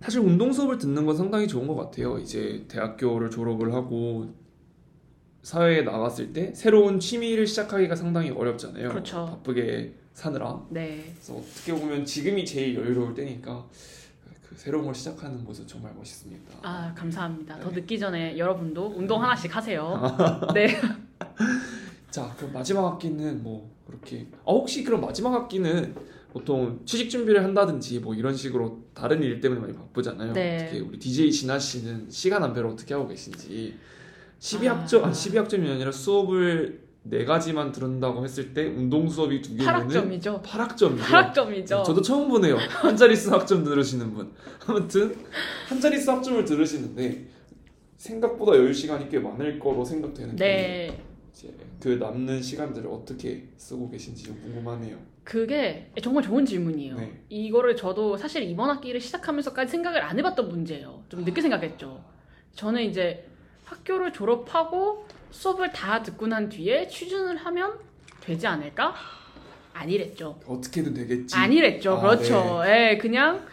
사실 0.01 0.19
운동 0.19 0.51
수업을 0.53 0.77
듣는 0.77 1.05
건 1.05 1.17
상당히 1.17 1.47
좋은 1.47 1.65
것 1.65 1.75
같아요. 1.75 2.19
이제 2.19 2.65
대학교를 2.67 3.31
졸업을 3.31 3.73
하고 3.73 4.33
사회에 5.41 5.81
나갔을 5.81 6.31
때 6.31 6.53
새로운 6.53 6.99
취미를 6.99 7.47
시작하기가 7.47 7.95
상당히 7.95 8.29
어렵잖아요. 8.29 8.89
그렇죠. 8.89 9.25
바쁘게 9.25 9.95
사느라. 10.13 10.63
네. 10.69 11.11
그래서 11.15 11.33
어떻게 11.35 11.73
보면 11.73 12.05
지금이 12.05 12.45
제일 12.45 12.75
여유로울 12.75 13.15
때니까 13.15 13.67
그 14.53 14.59
새로운 14.59 14.85
걸 14.85 14.93
시작하는 14.93 15.43
것은 15.43 15.65
정말 15.67 15.93
멋있습니다. 15.95 16.43
아 16.61 16.93
감사합니다. 16.95 17.59
더 17.59 17.69
네. 17.69 17.75
늦기 17.75 17.99
전에 17.99 18.37
여러분도 18.37 18.93
운동 18.95 19.21
하나씩 19.21 19.53
하세요. 19.55 19.99
네. 20.53 20.79
자, 22.11 22.33
그럼 22.37 22.53
마지막 22.53 22.85
학기는 22.85 23.41
뭐 23.41 23.71
그렇게 23.87 24.27
아 24.45 24.51
혹시 24.51 24.83
그럼 24.83 25.01
마지막 25.01 25.33
학기는 25.33 25.95
보통 26.31 26.81
취직 26.85 27.09
준비를 27.09 27.43
한다든지 27.43 27.99
뭐 27.99 28.13
이런 28.13 28.35
식으로 28.35 28.83
다른 28.93 29.21
일 29.23 29.41
때문에 29.41 29.59
많이 29.61 29.73
바쁘잖아요. 29.73 30.33
네. 30.33 30.57
특히 30.57 30.79
우리 30.81 30.99
DJ 30.99 31.31
진아 31.31 31.57
씨는 31.59 32.09
시간 32.09 32.43
안배를 32.43 32.69
어떻게 32.69 32.93
하고 32.93 33.07
계신지 33.07 33.77
12학점 34.39 35.03
아. 35.03 35.07
아 35.07 35.11
12학점이 35.11 35.69
아니라 35.69 35.91
수업을 35.91 36.82
네 37.05 37.25
가지만 37.25 37.71
들은다고 37.71 38.23
했을 38.23 38.53
때 38.53 38.65
운동 38.65 39.09
수업이 39.09 39.41
두 39.41 39.55
개면은 39.55 39.87
8학점이죠. 39.87 40.41
8학점이죠. 40.41 40.97
8학점이죠. 40.99 41.83
저도 41.83 42.01
처음 42.01 42.29
보네요. 42.29 42.55
한 42.55 42.95
자릿수 42.95 43.31
학점 43.31 43.63
들으시는 43.63 44.13
분. 44.13 44.31
아무튼 44.65 45.13
한 45.67 45.81
자릿수 45.81 46.09
학점을 46.09 46.45
들으시는데 46.45 47.27
생각보다 47.97 48.57
여유 48.57 48.73
시간이 48.73 49.09
꽤 49.09 49.19
많을 49.19 49.59
거로 49.59 49.83
생각되는데 49.83 50.45
네. 50.45 51.03
이제 51.33 51.53
그 51.81 51.89
남는 51.89 52.41
시간들을 52.41 52.89
어떻게 52.89 53.49
쓰고 53.57 53.89
계신지 53.89 54.23
좀 54.23 54.39
궁금하네요. 54.41 54.97
그게 55.25 55.91
정말 56.01 56.23
좋은 56.23 56.45
질문이에요. 56.45 56.95
네. 56.97 57.21
이거를 57.27 57.75
저도 57.75 58.15
사실 58.15 58.43
이번 58.43 58.69
학기를 58.69 59.01
시작하면서까지 59.01 59.71
생각을 59.71 60.01
안 60.01 60.17
해봤던 60.19 60.47
문제예요. 60.47 61.03
좀 61.09 61.23
늦게 61.25 61.41
생각했죠. 61.41 62.03
저는 62.55 62.83
이제 62.83 63.25
학교를 63.65 64.13
졸업하고 64.13 65.05
수업을 65.31 65.71
다 65.71 66.01
듣고 66.03 66.27
난 66.27 66.49
뒤에 66.49 66.87
취준을 66.87 67.37
하면 67.37 67.79
되지 68.21 68.47
않을까? 68.47 68.93
아니랬죠. 69.73 70.39
어떻게든 70.45 70.93
되겠지. 70.93 71.35
아니랬죠. 71.35 71.93
아, 71.93 72.01
그렇죠. 72.01 72.61
예, 72.65 72.97
그냥 73.01 73.45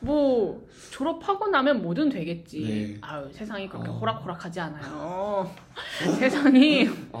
뭐 0.00 0.66
졸업하고 0.90 1.48
나면 1.48 1.82
뭐든 1.82 2.08
되겠지. 2.08 2.60
네. 2.62 2.98
아유, 3.02 3.28
세상이 3.32 3.68
그렇게 3.68 3.90
어. 3.90 3.92
호락호락하지 3.92 4.60
않아요. 4.60 5.50
세상이 6.18 6.88
아 7.12 7.18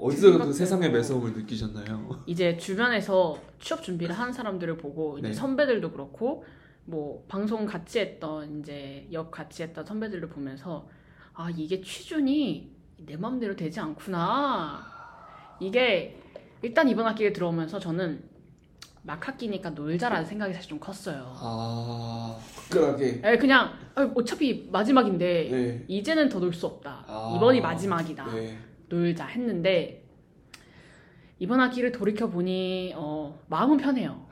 어디서 0.00 0.38
그 0.38 0.52
세상의 0.52 0.92
매서움을 0.92 1.32
느끼셨나요? 1.32 2.22
이제 2.26 2.56
주변에서 2.56 3.38
취업 3.58 3.82
준비를 3.82 4.14
하는 4.16 4.32
사람들을 4.32 4.76
보고 4.76 5.18
이제 5.18 5.28
네. 5.28 5.34
선배들도 5.34 5.90
그렇고 5.90 6.44
뭐 6.84 7.24
방송 7.28 7.64
같이 7.66 7.98
했던 7.98 8.60
이제 8.60 9.08
역 9.12 9.30
같이 9.30 9.62
했던 9.62 9.84
선배들을 9.84 10.28
보면서 10.28 10.86
아 11.34 11.50
이게 11.56 11.80
취준이 11.80 12.70
내 13.06 13.16
마음대로 13.16 13.56
되지 13.56 13.80
않구나 13.80 14.86
이게 15.60 16.20
일단 16.62 16.88
이번 16.88 17.06
학기에 17.06 17.32
들어오면서 17.32 17.78
저는 17.78 18.22
막 19.02 19.26
학기니까 19.26 19.70
놀자라는 19.70 20.24
생각이 20.24 20.54
사실 20.54 20.70
좀 20.70 20.78
컸어요. 20.80 21.30
아 21.36 22.38
화끈하게. 22.70 23.20
예, 23.22 23.36
그냥 23.36 23.74
아, 23.94 24.10
어차피 24.14 24.66
마지막인데 24.72 25.48
네. 25.50 25.84
이제는 25.88 26.30
더 26.30 26.38
놀 26.38 26.54
수 26.54 26.64
없다. 26.66 27.04
아. 27.06 27.34
이번이 27.36 27.60
마지막이다. 27.60 28.32
네. 28.32 28.56
놀자 28.88 29.26
했는데 29.26 30.06
이번 31.38 31.60
학기를 31.60 31.92
돌이켜 31.92 32.28
보니 32.30 32.94
어, 32.96 33.38
마음은 33.48 33.76
편해요. 33.76 34.26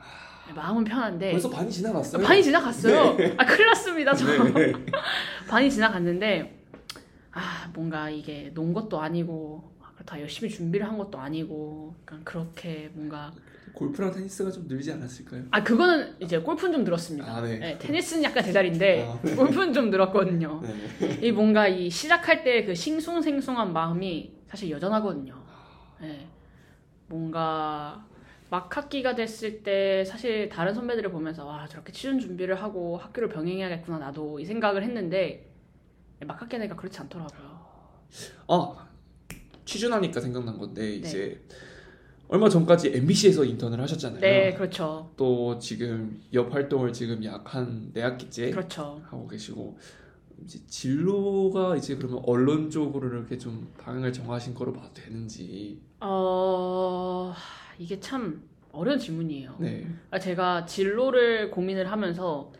네, 0.47 0.53
마음은 0.53 0.83
편한데 0.85 1.31
벌써 1.31 1.49
반이 1.51 1.69
지나갔어요. 1.69 2.23
반이 2.23 2.41
지나갔어요. 2.43 3.17
아 3.37 3.45
큰일 3.45 3.67
났습니다. 3.67 4.15
저 4.15 4.25
네. 4.53 4.73
반이 5.47 5.69
지나갔는데 5.69 6.41
아 6.41 6.62
뭔가 7.73 8.09
이게 8.09 8.51
논 8.53 8.73
것도 8.73 8.99
아니고 9.01 9.71
다 10.05 10.19
열심히 10.19 10.49
준비를 10.51 10.87
한 10.87 10.97
것도 10.97 11.17
아니고 11.17 11.95
약간 12.01 12.23
그렇게 12.23 12.89
뭔가 12.93 13.31
골프랑 13.73 14.11
테니스가 14.11 14.51
좀 14.51 14.67
늘지 14.67 14.91
않았을까요? 14.91 15.45
아 15.51 15.63
그거는 15.63 16.15
이제 16.19 16.37
골프는 16.39 16.73
좀 16.73 16.83
늘었습니다. 16.83 17.37
아, 17.37 17.41
네. 17.41 17.57
네, 17.57 17.77
테니스는 17.79 18.23
약간 18.23 18.43
제자리인데 18.43 19.03
아, 19.07 19.19
골프는 19.35 19.71
좀 19.73 19.89
늘었거든요. 19.89 20.61
네. 20.61 21.19
이 21.21 21.31
뭔가 21.31 21.67
이 21.67 21.89
시작할 21.89 22.43
때 22.43 22.65
그 22.65 22.75
싱숭생숭한 22.75 23.71
마음이 23.73 24.33
사실 24.47 24.69
여전하거든요. 24.69 25.41
네. 26.01 26.27
뭔가 27.07 28.05
막 28.49 28.75
학기가 28.75 29.15
됐을 29.15 29.63
때 29.63 30.03
사실 30.05 30.49
다른 30.49 30.73
선배들을 30.73 31.09
보면서 31.11 31.45
와 31.45 31.65
저렇게 31.67 31.91
취준 31.91 32.19
준비를 32.19 32.61
하고 32.61 32.97
학교를 32.97 33.29
병행해야겠구나 33.29 33.97
나도 33.99 34.39
이 34.39 34.45
생각을 34.45 34.83
했는데 34.83 35.49
막 36.25 36.39
학기 36.41 36.57
되니까 36.57 36.75
그렇지 36.75 36.99
않더라고요. 36.99 37.52
아 38.47 38.87
취준하니까 39.65 40.19
생각난 40.21 40.57
건데 40.57 40.95
이제 40.95 41.41
얼마 42.27 42.49
전까지 42.49 42.91
MBC에서 42.95 43.45
인턴을 43.45 43.79
하셨잖아요. 43.81 44.19
네, 44.21 44.53
그렇죠. 44.53 45.11
또 45.17 45.59
지금 45.59 46.21
옆 46.33 46.53
활동을 46.53 46.91
지금 46.93 47.23
약 47.23 47.43
한 47.53 47.91
네 47.93 48.01
학기째 48.01 48.49
그렇죠. 48.51 49.01
하고 49.05 49.27
계시고 49.27 49.77
이제 50.43 50.59
진로가 50.67 51.75
이제 51.77 51.95
그러면 51.95 52.21
언론 52.25 52.69
쪽으로 52.69 53.07
이렇게 53.07 53.37
좀 53.37 53.71
방향을 53.77 54.11
정하신 54.11 54.53
거로 54.55 54.73
봐도 54.73 54.93
되는지. 54.93 55.79
어 56.01 57.33
이게 57.77 57.99
참 57.99 58.41
어려운 58.71 58.97
질문이에요. 58.97 59.55
네. 59.59 59.87
아, 60.09 60.17
제가 60.19 60.65
진로를 60.65 61.51
고민을 61.51 61.91
하면서 61.91 62.51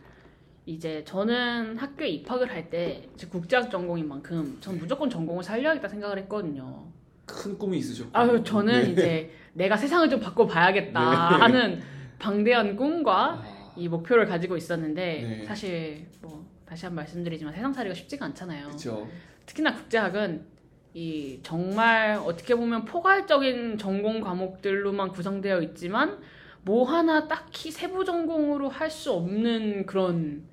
이제 0.66 1.04
저는 1.04 1.76
학교에 1.76 2.08
입학을 2.08 2.50
할 2.50 2.70
때 2.70 3.06
국제학 3.30 3.70
전공인 3.70 4.08
만큼 4.08 4.56
전 4.60 4.78
무조건 4.78 5.10
전공을 5.10 5.42
살려야겠다 5.44 5.88
생각을 5.88 6.18
했거든요. 6.20 6.86
큰 7.26 7.58
꿈이 7.58 7.78
있으셨고. 7.78 8.10
아유 8.12 8.42
저는 8.42 8.84
네. 8.84 8.90
이제 8.90 9.30
내가 9.52 9.76
세상을 9.76 10.08
좀 10.08 10.20
바꿔봐야겠다 10.20 11.00
네. 11.00 11.36
하는 11.36 11.82
방대한 12.18 12.76
꿈과 12.76 13.32
아, 13.34 13.72
이 13.76 13.88
목표를 13.88 14.26
가지고 14.26 14.56
있었는데 14.56 15.02
네. 15.40 15.44
사실 15.46 16.06
뭐 16.22 16.44
다시 16.66 16.86
한 16.86 16.92
번 16.92 16.96
말씀드리지만 17.04 17.52
세상 17.52 17.72
살이가 17.72 17.94
쉽지가 17.94 18.24
않잖아요. 18.26 18.66
그렇죠. 18.68 19.06
특히나 19.46 19.74
국제학은 19.74 20.46
이 20.94 21.40
정말 21.42 22.16
어떻게 22.24 22.54
보면 22.54 22.84
포괄적인 22.86 23.76
전공 23.78 24.20
과목들로만 24.20 25.10
구성되어 25.10 25.60
있지만 25.62 26.18
뭐 26.62 26.84
하나 26.84 27.28
딱히 27.28 27.70
세부 27.70 28.04
전공으로 28.06 28.70
할 28.70 28.90
수 28.90 29.12
없는 29.12 29.84
그런 29.86 30.44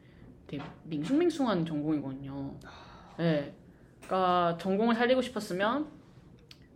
되게 0.51 0.61
밍숭밍숭한 0.83 1.65
전공이거든요. 1.65 2.53
네. 3.17 3.53
그러니까 4.01 4.57
전공을 4.59 4.93
살리고 4.95 5.21
싶었으면 5.21 5.87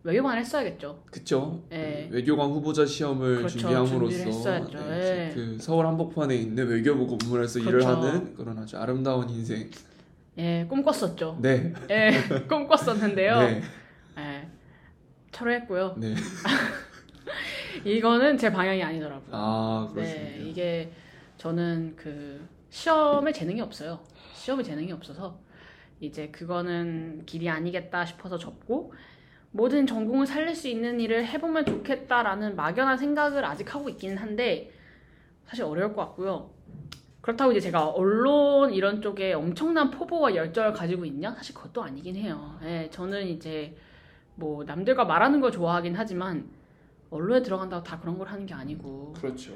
외교만 0.03 0.37
했어야겠죠. 0.37 1.03
그쵸. 1.11 1.61
네. 1.69 2.07
그 2.09 2.15
외교관 2.15 2.51
후보자 2.51 2.85
시험을 2.85 3.37
그렇죠. 3.37 3.59
준비함으로써. 3.59 4.59
네, 4.69 4.87
네. 4.87 5.31
그 5.33 5.57
서울 5.59 5.85
한복판에 5.87 6.35
있는 6.35 6.67
외교부 6.69 7.17
건물에서 7.17 7.59
일을 7.59 7.71
그렇죠. 7.81 7.87
하는 7.89 8.33
그런 8.35 8.57
아주 8.59 8.77
아름다운 8.77 9.29
인생. 9.29 9.69
예, 10.37 10.65
꿈꿨었죠. 10.69 11.39
네. 11.41 11.73
예, 11.89 12.11
꿈꿨었는데요. 12.47 13.39
네. 13.39 13.61
예, 14.19 14.47
철회했고요. 15.31 15.95
네. 15.97 16.15
이거는 17.83 18.37
제 18.37 18.51
방향이 18.51 18.81
아니더라고요. 18.81 19.29
아 19.31 19.87
네, 19.89 20.01
그러시군요. 20.01 20.49
이게 20.49 20.91
저는 21.37 21.93
그 21.97 22.54
시험에 22.75 23.31
재능이 23.31 23.61
없어요. 23.61 24.01
시험에 24.33 24.61
재능이 24.61 24.91
없어서 24.91 25.39
이제 26.01 26.27
그거는 26.27 27.25
길이 27.25 27.49
아니겠다 27.49 28.03
싶어서 28.03 28.37
접고 28.37 28.93
모든 29.51 29.87
전공을 29.87 30.27
살릴 30.27 30.53
수 30.53 30.67
있는 30.67 30.99
일을 30.99 31.25
해보면 31.25 31.65
좋겠다라는 31.65 32.57
막연한 32.57 32.97
생각을 32.97 33.45
아직 33.45 33.73
하고 33.73 33.87
있기는 33.87 34.17
한데 34.17 34.71
사실 35.45 35.63
어려울 35.63 35.95
것 35.95 36.01
같고요. 36.01 36.49
그렇다고 37.21 37.53
이제 37.53 37.61
제가 37.61 37.87
언론 37.87 38.73
이런 38.73 39.01
쪽에 39.01 39.31
엄청난 39.31 39.89
포부와 39.89 40.35
열정을 40.35 40.73
가지고 40.73 41.05
있냐? 41.05 41.33
사실 41.33 41.55
그것도 41.55 41.81
아니긴 41.81 42.17
해요. 42.17 42.59
예, 42.63 42.89
저는 42.91 43.25
이제 43.25 43.77
뭐 44.35 44.65
남들과 44.65 45.05
말하는 45.05 45.39
걸 45.39 45.53
좋아하긴 45.53 45.95
하지만 45.95 46.49
언론에 47.09 47.41
들어간다고 47.41 47.83
다 47.83 47.97
그런 48.01 48.17
걸 48.17 48.27
하는 48.27 48.45
게 48.45 48.53
아니고 48.53 49.13
그렇죠. 49.13 49.53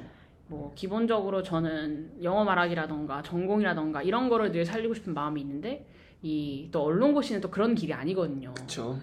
뭐 0.50 0.72
기본적으로 0.74 1.44
저는 1.44 2.10
영어 2.24 2.42
말하기라던가 2.44 3.22
전공이라던가 3.22 4.02
이런 4.02 4.28
거를 4.28 4.50
늘 4.50 4.64
살리고 4.66 4.94
싶은 4.94 5.14
마음이 5.14 5.40
있는데 5.40 5.86
이 6.22 6.68
또 6.72 6.82
언론고시는 6.82 7.40
또 7.40 7.50
그런 7.50 7.74
길이 7.76 7.92
아니거든요. 7.94 8.52
그렇죠. 8.54 8.98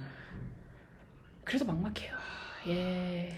그래서 1.45 1.63
막막해요. 1.63 2.13
예. 2.67 3.33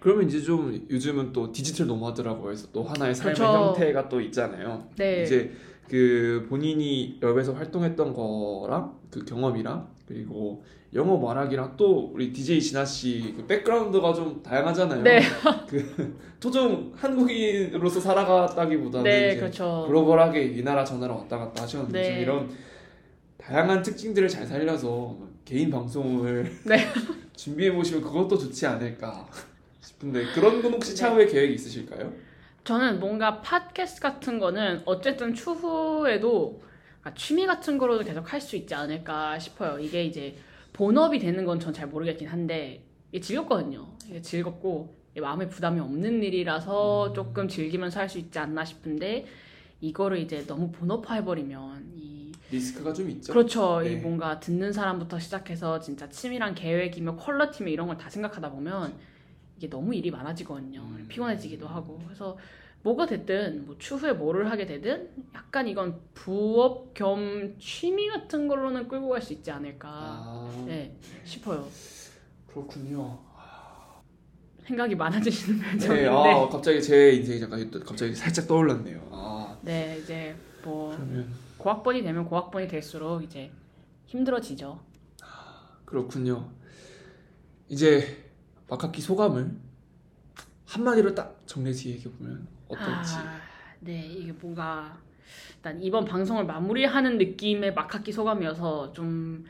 그러면 0.00 0.26
이제 0.26 0.40
좀 0.40 0.86
요즘은 0.90 1.32
또 1.32 1.52
디지털 1.52 1.86
노마드라고 1.86 2.50
해서 2.50 2.66
또 2.72 2.82
하나의 2.82 3.14
삶의 3.14 3.34
그렇죠. 3.34 3.52
형태가 3.52 4.08
또 4.08 4.20
있잖아요. 4.22 4.88
네. 4.96 5.22
이제 5.22 5.52
그 5.88 6.46
본인이 6.48 7.18
엽에서 7.22 7.52
활동했던 7.52 8.14
거랑 8.14 8.98
그 9.10 9.24
경험이랑 9.24 9.88
그리고 10.06 10.64
영어 10.94 11.16
말하기랑 11.18 11.74
또 11.76 12.10
우리 12.14 12.32
DJ 12.32 12.60
진아 12.60 12.84
씨그 12.84 13.46
백그라운드가 13.46 14.14
좀 14.14 14.40
다양하잖아요. 14.42 15.02
네. 15.02 15.20
그 15.68 16.16
토종 16.38 16.92
한국인으로서 16.94 17.98
살아갔다기보다는 18.00 19.04
네, 19.04 19.36
그렇죠. 19.36 19.84
글로벌하게 19.88 20.44
이 20.44 20.62
나라 20.62 20.84
저 20.84 20.96
나라 20.96 21.14
왔다 21.14 21.38
갔다 21.38 21.64
하셨는데 21.64 22.00
네. 22.00 22.10
좀 22.10 22.22
이런 22.22 22.50
다양한 23.36 23.82
특징들을 23.82 24.28
잘 24.28 24.46
살려서 24.46 25.18
개인 25.44 25.70
방송을 25.70 26.50
네. 26.64 26.78
준비해 27.34 27.72
보시면 27.72 28.02
그것도 28.02 28.38
좋지 28.38 28.64
않을까 28.66 29.26
싶은데 29.80 30.26
그런 30.32 30.62
건 30.62 30.74
혹시 30.74 30.90
네. 30.90 30.96
차후에 30.96 31.26
계획 31.26 31.50
있으실까요? 31.52 32.12
저는 32.64 32.98
뭔가 32.98 33.40
팟캐스트 33.42 34.00
같은 34.00 34.38
거는 34.38 34.82
어쨌든 34.86 35.34
추후에도 35.34 36.62
그러니까 37.00 37.14
취미 37.14 37.46
같은 37.46 37.76
거로도 37.76 38.04
계속 38.04 38.32
할 38.32 38.40
수 38.40 38.56
있지 38.56 38.74
않을까 38.74 39.38
싶어요. 39.38 39.78
이게 39.78 40.04
이제 40.04 40.36
본업이 40.72 41.18
되는 41.18 41.44
건 41.44 41.60
전 41.60 41.72
잘 41.74 41.86
모르겠긴 41.88 42.28
한데 42.28 42.84
이게 43.12 43.20
즐겁거든요. 43.20 43.86
이게 44.08 44.20
즐겁고 44.22 44.96
이게 45.12 45.20
마음에 45.20 45.46
부담이 45.48 45.78
없는 45.80 46.22
일이라서 46.22 47.12
조금 47.12 47.48
즐기면서 47.48 48.00
할 48.00 48.08
수 48.08 48.18
있지 48.18 48.38
않나 48.38 48.64
싶은데 48.64 49.26
이거를 49.82 50.18
이제 50.18 50.46
너무 50.46 50.72
본업화해버리면 50.72 51.92
이 51.96 52.32
리스크가 52.50 52.94
좀 52.94 53.10
있죠. 53.10 53.32
그렇죠. 53.32 53.82
이 53.82 53.90
네. 53.90 53.96
뭔가 53.96 54.40
듣는 54.40 54.72
사람부터 54.72 55.18
시작해서 55.18 55.80
진짜 55.80 56.08
취미랑 56.08 56.54
계획이며 56.54 57.16
퀄러티며 57.16 57.70
이런 57.70 57.86
걸 57.88 57.98
다 57.98 58.08
생각하다 58.08 58.50
보면 58.50 58.94
이게 59.64 59.70
너무 59.70 59.94
일이 59.94 60.10
많아지거든요. 60.10 60.80
음. 60.82 61.06
피곤해지기도 61.08 61.66
하고. 61.66 61.98
그래서 62.04 62.36
뭐가 62.82 63.06
됐든 63.06 63.64
뭐 63.64 63.76
추후에 63.78 64.12
뭐를 64.12 64.50
하게 64.50 64.66
되든 64.66 65.08
약간 65.34 65.66
이건 65.66 66.00
부업 66.12 66.92
겸 66.92 67.56
취미 67.58 68.08
같은 68.10 68.46
걸로는 68.46 68.88
끌고 68.88 69.08
갈 69.08 69.22
수 69.22 69.32
있지 69.32 69.50
않을까 69.50 69.88
아 69.90 70.64
네, 70.66 70.94
싶어요. 71.24 71.66
그렇군요. 72.46 73.18
생각이 74.66 74.94
많아지시는 74.94 75.58
네, 75.78 75.86
편인데 75.86 76.08
아 76.08 76.48
갑자기 76.48 76.82
제 76.82 77.12
인생이 77.12 77.40
잠깐 77.40 77.70
또 77.70 77.80
갑자기 77.80 78.14
살짝 78.14 78.46
떠올랐네요. 78.46 79.08
아 79.10 79.58
네, 79.62 79.98
이제 80.02 80.34
뭐 80.62 80.92
그러면 80.94 81.32
고학번이 81.56 82.02
되면 82.02 82.26
고학번이 82.26 82.68
될수록 82.68 83.22
이제 83.24 83.50
힘들어지죠. 84.06 84.78
그렇군요. 85.86 86.50
이제 87.68 88.33
막학기 88.68 89.00
소감을 89.00 89.50
한마디로 90.66 91.14
딱 91.14 91.42
정리해서 91.46 91.88
얘기해 91.90 92.14
보면 92.16 92.46
어떨지. 92.68 93.14
아, 93.16 93.38
네, 93.80 94.06
이게 94.06 94.32
뭔가 94.32 94.98
일단 95.56 95.80
이번 95.82 96.04
방송을 96.04 96.44
마무리하는 96.46 97.18
느낌의 97.18 97.74
막학기 97.74 98.12
소감이어서 98.12 98.92
좀 98.92 99.44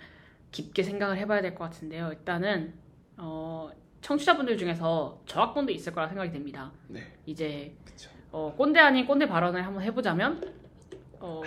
깊게 0.50 0.82
생각을 0.82 1.16
해봐야 1.18 1.40
될 1.42 1.54
것 1.54 1.64
같은데요. 1.64 2.10
일단은 2.12 2.74
어, 3.16 3.70
청취자분들 4.00 4.58
중에서 4.58 5.20
저학번도 5.26 5.72
있을 5.72 5.92
거라 5.92 6.08
생각이 6.08 6.30
됩니다. 6.32 6.70
네, 6.88 7.00
이제. 7.26 7.74
어, 8.32 8.52
꼰대 8.58 8.80
아닌 8.80 9.06
꼰대 9.06 9.28
발언을 9.28 9.64
한번 9.64 9.82
해보자면 9.84 10.52
어, 11.20 11.40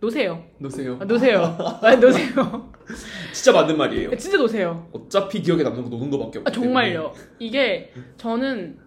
노세요. 0.00 0.42
놓으세요. 0.58 0.96
아, 0.98 1.04
노세요. 1.04 1.42
아, 1.82 1.94
노세요. 1.96 2.69
진짜 3.32 3.52
맞는 3.52 3.76
말이에요. 3.76 4.16
진짜 4.16 4.36
노세요. 4.38 4.88
어차피 4.92 5.40
기억에 5.42 5.62
남는 5.62 5.84
거 5.84 5.88
노는 5.88 6.10
거밖에 6.10 6.38
없기 6.40 6.48
아, 6.48 6.52
정말요. 6.52 7.12
이게 7.38 7.92
저는 8.16 8.78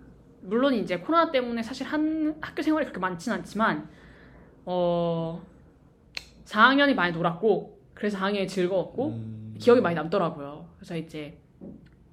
물론 0.41 0.73
이제 0.73 0.97
코로나 0.99 1.31
때문에 1.31 1.63
사실 1.63 1.85
한 1.87 2.35
학교 2.41 2.61
생활이 2.61 2.85
그렇게 2.85 2.99
많진 2.99 3.31
않지만 3.33 3.87
어 4.65 5.41
4학년이 6.45 6.93
많이 6.95 7.13
놀았고 7.13 7.79
그래서 7.93 8.17
4학년이 8.17 8.47
즐거웠고 8.47 9.07
음, 9.09 9.55
기억이 9.59 9.81
많이 9.81 9.95
남더라고요. 9.95 10.67
그래서 10.77 10.95
이제 10.97 11.37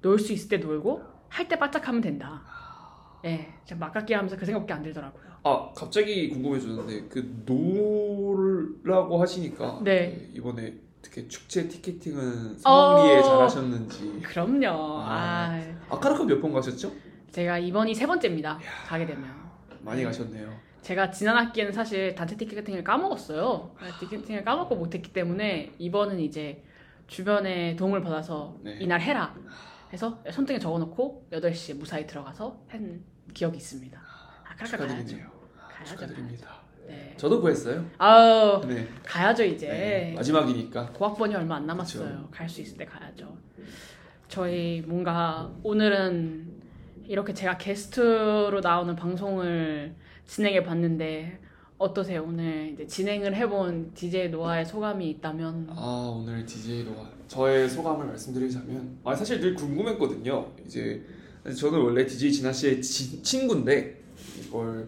놀 0.01 0.17
수 0.19 0.33
있을 0.33 0.49
때 0.49 0.57
놀고 0.57 1.01
할 1.29 1.47
때 1.47 1.57
바짝하면 1.59 2.01
된다. 2.01 2.41
예, 3.25 3.53
제가 3.65 3.79
막깎기 3.79 4.13
하면서 4.13 4.35
그 4.35 4.45
생각밖에 4.45 4.73
안 4.73 4.81
들더라고요. 4.83 5.23
아 5.43 5.71
갑자기 5.75 6.29
궁금해졌는데 6.29 7.07
그 7.09 7.43
노라고 7.45 9.19
하시니까 9.21 9.81
네. 9.83 10.29
이번에 10.33 10.75
특히 11.01 11.27
축제 11.27 11.67
티켓팅은 11.67 12.57
성황리에 12.59 13.19
어. 13.19 13.23
잘하셨는지 13.23 14.21
그럼요. 14.23 14.67
아. 15.01 15.51
아, 15.89 15.95
아까르카 15.95 16.23
몇 16.25 16.39
번 16.41 16.51
가셨죠? 16.53 16.91
제가 17.31 17.57
이번이 17.57 17.95
세 17.95 18.05
번째입니다. 18.05 18.59
가게 18.87 19.05
되면. 19.05 19.25
많이 19.81 20.03
가셨네요. 20.03 20.53
제가 20.81 21.11
지난 21.11 21.37
학기에는 21.37 21.71
사실 21.71 22.13
단체 22.15 22.35
티켓팅을 22.35 22.83
까먹었어요. 22.83 23.75
티켓팅을 23.99 24.43
까먹고 24.43 24.75
못했기 24.75 25.13
때문에 25.13 25.73
이번은 25.77 26.19
이제 26.19 26.63
주변에 27.07 27.75
도움을 27.75 28.01
받아서 28.01 28.57
네. 28.61 28.77
이날 28.79 29.01
해라 29.01 29.35
해서 29.93 30.23
손등에 30.31 30.59
적어놓고 30.59 31.27
8시에 31.31 31.77
무사히 31.77 32.05
들어가서 32.07 32.61
한 32.67 33.03
기억이 33.33 33.57
있습니다. 33.57 33.99
아, 33.99 34.55
그러니까 34.55 34.77
가야죠. 34.77 34.95
축하드리네요. 34.95 35.31
가야죠. 35.69 35.91
축하드립니다. 35.95 36.47
가야죠. 36.47 36.61
네. 36.91 37.13
저도 37.17 37.39
구했어요. 37.41 37.85
아우 37.97 38.65
네. 38.67 38.87
가야죠 39.05 39.43
이제. 39.43 39.67
네. 39.67 40.13
마지막이니까. 40.15 40.91
고학번이 40.93 41.33
얼마 41.35 41.55
안 41.55 41.65
남았어요. 41.65 42.27
갈 42.31 42.49
수 42.49 42.61
있을 42.61 42.77
때 42.77 42.85
가야죠. 42.85 43.35
저희 44.27 44.81
뭔가 44.85 45.51
오늘은 45.63 46.61
이렇게 47.07 47.33
제가 47.33 47.57
게스트로 47.57 48.59
나오는 48.61 48.95
방송을 48.95 49.93
진행해 50.25 50.63
봤는데 50.63 51.39
어떠세요? 51.77 52.23
오늘 52.23 52.71
이제 52.73 52.85
진행을 52.87 53.35
해본 53.35 53.91
DJ 53.93 54.29
노아의 54.29 54.65
소감이 54.65 55.09
있다면 55.11 55.67
아 55.71 56.13
오늘 56.15 56.45
DJ로가 56.45 57.09
저의 57.27 57.67
소감을 57.67 58.05
말씀드리자면 58.07 58.99
아 59.03 59.15
사실 59.15 59.39
늘 59.41 59.55
궁금했거든요. 59.55 60.47
이제 60.65 61.03
저는 61.57 61.79
원래 61.79 62.05
DJ 62.05 62.31
진아 62.31 62.53
씨의 62.53 62.81
지- 62.81 63.21
친구인데 63.23 63.99
이걸 64.47 64.87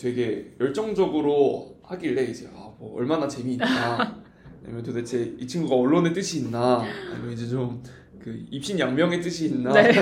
되게 0.00 0.52
열정적으로 0.60 1.76
하길래 1.82 2.24
이제 2.24 2.48
아, 2.54 2.72
뭐 2.78 2.96
얼마나 2.96 3.28
재미있나 3.28 4.22
아니면 4.64 4.82
도대체 4.82 5.34
이 5.38 5.46
친구가 5.46 5.74
언론의 5.76 6.14
뜻이 6.14 6.38
있나 6.40 6.84
아니면 7.12 7.32
이제 7.32 7.48
좀 7.48 7.82
그 8.20 8.44
입신양명의 8.50 9.20
뜻이 9.22 9.46
있나 9.46 9.72
네. 9.72 9.92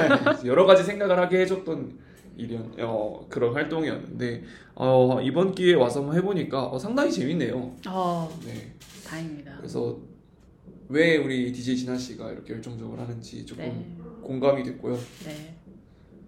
여러 0.45 0.67
가지 0.67 0.83
생각을 0.83 1.19
하게 1.19 1.41
해줬던 1.41 1.99
일이었 2.37 2.63
어, 2.81 3.27
그런 3.29 3.55
활동이었는데 3.55 4.43
어, 4.75 5.21
이번 5.23 5.55
기회에 5.55 5.75
와서 5.75 6.01
한번 6.01 6.17
해보니까 6.17 6.67
어, 6.67 6.79
상당히 6.79 7.11
재밌네요. 7.11 7.77
어 7.89 8.39
네. 8.45 8.75
다행입니다. 9.07 9.57
그래서 9.57 9.99
왜 10.89 11.17
우리 11.17 11.53
DJ 11.53 11.77
진아 11.77 11.97
씨가 11.97 12.33
이렇게 12.33 12.55
열정적으로 12.55 13.01
하는지 13.01 13.47
조금 13.47 13.65
네, 13.65 13.97
공감이 14.23 14.63
됐고요. 14.63 14.95
네, 15.25 15.55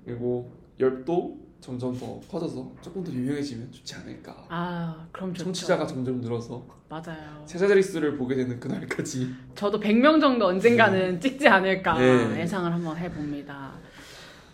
그리고 0.04 0.52
열도 0.78 1.38
점점 1.60 1.96
더 1.98 2.20
커져서 2.30 2.72
조금 2.80 3.04
더 3.04 3.12
유명해지면 3.12 3.70
좋지 3.72 3.94
않을까. 3.96 4.46
아 4.48 5.06
그럼 5.12 5.32
좋죠. 5.34 5.44
청취자가 5.44 5.86
점점 5.86 6.20
늘어서 6.20 6.64
맞아요. 6.88 7.42
세자리 7.46 7.82
수를 7.82 8.16
보게 8.16 8.34
되는 8.34 8.58
그날까지. 8.58 9.32
저도 9.54 9.78
100명 9.78 10.20
정도 10.20 10.46
언젠가는 10.46 11.20
찍지 11.20 11.46
않을까 11.46 11.98
네. 11.98 12.40
예상을 12.40 12.72
한번 12.72 12.96
해봅니다. 12.96 13.72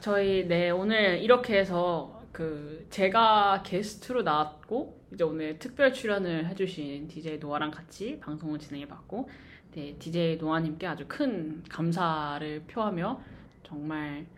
저희 0.01 0.47
네 0.47 0.71
오늘 0.71 1.21
이렇게 1.23 1.59
해서 1.59 2.23
그 2.33 2.87
제가 2.90 3.62
게스트로 3.64 4.23
나왔고 4.23 5.01
이제 5.14 5.25
오늘 5.25 5.59
특별 5.59 5.92
출연을 5.92 6.47
해주신 6.49 7.09
DJ 7.09 7.38
노아랑 7.38 7.71
같이 7.71 8.21
방송을 8.21 8.59
진행해봤고 8.59 9.29
네, 9.75 9.97
DJ 9.99 10.37
노아님께 10.37 10.87
아주 10.87 11.05
큰 11.09 11.62
감사를 11.69 12.62
표하며 12.66 13.21
정말 13.66 14.27
어, 14.35 14.36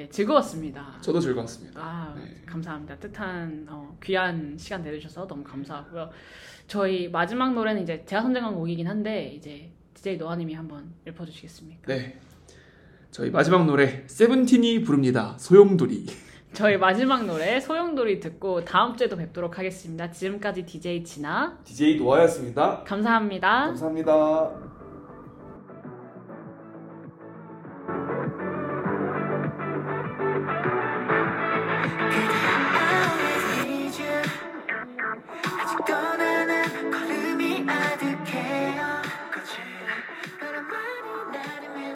네, 0.00 0.08
즐거웠습니다. 0.08 0.96
저도 1.02 1.20
즐거웠습니다. 1.20 1.78
아, 1.78 2.14
네. 2.16 2.22
감사합니다. 2.46 2.96
뜻한 2.96 3.66
어, 3.68 3.98
귀한 4.02 4.56
시간 4.56 4.82
내주셔서 4.82 5.26
너무 5.26 5.44
감사하고요. 5.44 6.08
저희 6.66 7.08
마지막 7.08 7.52
노래는 7.52 7.82
이제 7.82 8.02
제가 8.06 8.22
선정한 8.22 8.54
곡이긴 8.54 8.88
한데 8.88 9.32
이제 9.34 9.70
DJ 9.92 10.16
노아님이 10.16 10.54
한번 10.54 10.94
읊어주시겠습니까? 11.06 11.82
네. 11.86 12.18
저희 13.10 13.30
마지막 13.30 13.66
노래 13.66 14.04
세븐틴이 14.06 14.84
부릅니다. 14.84 15.36
소용돌이. 15.38 16.06
저희 16.54 16.78
마지막 16.78 17.26
노래 17.26 17.60
소용돌이 17.60 18.20
듣고 18.20 18.64
다음 18.64 18.96
주에도 18.96 19.16
뵙도록 19.16 19.58
하겠습니다. 19.58 20.10
지금까지 20.10 20.64
DJ 20.64 21.04
진아 21.04 21.58
DJ 21.64 21.98
노아였습니다. 21.98 22.84
감사합니다. 22.84 23.66
감사합니다. 23.66 24.79